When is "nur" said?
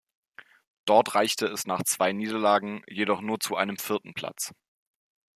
3.21-3.39